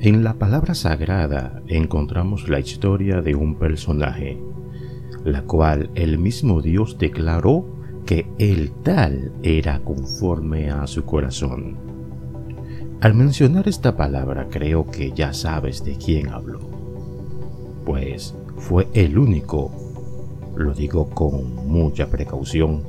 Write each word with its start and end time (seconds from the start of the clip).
En 0.00 0.22
la 0.22 0.34
palabra 0.34 0.76
sagrada 0.76 1.60
encontramos 1.66 2.48
la 2.48 2.60
historia 2.60 3.20
de 3.20 3.34
un 3.34 3.56
personaje, 3.56 4.40
la 5.24 5.42
cual 5.42 5.90
el 5.96 6.18
mismo 6.18 6.62
Dios 6.62 6.98
declaró 6.98 7.66
que 8.06 8.30
el 8.38 8.70
tal 8.84 9.32
era 9.42 9.80
conforme 9.80 10.70
a 10.70 10.86
su 10.86 11.04
corazón. 11.04 11.76
Al 13.00 13.14
mencionar 13.14 13.66
esta 13.66 13.96
palabra 13.96 14.46
creo 14.48 14.88
que 14.88 15.10
ya 15.10 15.32
sabes 15.32 15.82
de 15.82 15.96
quién 15.96 16.28
hablo, 16.28 16.60
pues 17.84 18.36
fue 18.56 18.86
el 18.94 19.18
único, 19.18 19.72
lo 20.56 20.74
digo 20.74 21.10
con 21.10 21.66
mucha 21.66 22.06
precaución, 22.08 22.84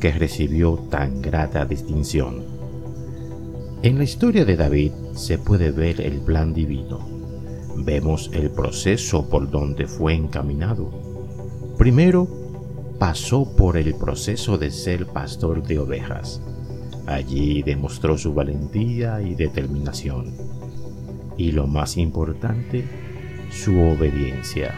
que 0.00 0.12
recibió 0.12 0.76
tan 0.90 1.20
grata 1.20 1.66
distinción. 1.66 2.63
En 3.84 3.98
la 3.98 4.04
historia 4.04 4.46
de 4.46 4.56
David 4.56 4.92
se 5.14 5.36
puede 5.36 5.70
ver 5.70 6.00
el 6.00 6.22
plan 6.22 6.54
divino. 6.54 7.06
Vemos 7.76 8.30
el 8.32 8.50
proceso 8.50 9.28
por 9.28 9.50
donde 9.50 9.86
fue 9.86 10.14
encaminado. 10.14 10.90
Primero, 11.76 12.26
pasó 12.98 13.54
por 13.54 13.76
el 13.76 13.94
proceso 13.94 14.56
de 14.56 14.70
ser 14.70 15.04
pastor 15.08 15.62
de 15.62 15.80
ovejas. 15.80 16.40
Allí 17.04 17.60
demostró 17.60 18.16
su 18.16 18.32
valentía 18.32 19.20
y 19.20 19.34
determinación. 19.34 20.34
Y 21.36 21.52
lo 21.52 21.66
más 21.66 21.98
importante, 21.98 22.86
su 23.50 23.78
obediencia. 23.78 24.74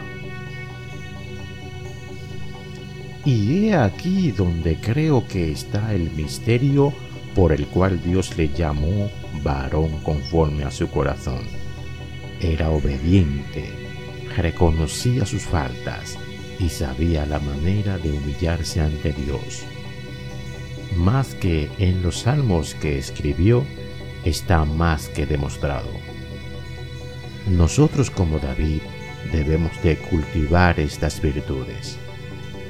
Y 3.23 3.67
he 3.67 3.73
aquí 3.73 4.31
donde 4.31 4.75
creo 4.81 5.25
que 5.25 5.49
está 5.49 5.93
el 5.93 6.11
misterio 6.11 6.91
por 7.37 7.53
el 7.53 7.67
cual 7.67 8.01
Dios 8.01 8.35
le 8.35 8.49
llamó 8.49 9.11
varón 9.43 9.99
conforme 10.01 10.63
a 10.63 10.71
su 10.71 10.89
corazón. 10.89 11.41
Era 12.41 12.71
obediente, 12.71 13.69
reconocía 14.35 15.23
sus 15.23 15.43
faltas 15.43 16.17
y 16.59 16.69
sabía 16.69 17.27
la 17.27 17.37
manera 17.37 17.99
de 17.99 18.09
humillarse 18.09 18.81
ante 18.81 19.13
Dios. 19.13 19.63
Más 20.95 21.35
que 21.35 21.69
en 21.77 22.01
los 22.01 22.21
salmos 22.21 22.73
que 22.73 22.97
escribió, 22.97 23.63
está 24.25 24.65
más 24.65 25.07
que 25.09 25.27
demostrado. 25.27 25.91
Nosotros 27.51 28.09
como 28.09 28.39
David 28.39 28.81
debemos 29.31 29.71
de 29.83 29.95
cultivar 29.97 30.79
estas 30.79 31.21
virtudes. 31.21 31.99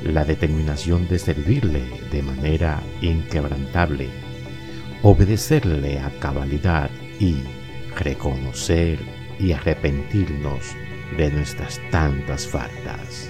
La 0.04 0.26
determinación 0.26 1.08
de 1.08 1.20
servirle 1.20 1.84
de 2.12 2.22
manera 2.22 2.82
inquebrantable 3.02 4.27
obedecerle 5.04 6.00
a 6.00 6.10
cabalidad 6.20 6.90
y 7.20 7.38
reconocer 7.96 9.00
y 9.40 9.52
arrepentirnos 9.52 10.76
de 11.18 11.32
nuestras 11.32 11.80
tantas 11.92 12.48
faltas. 12.48 13.30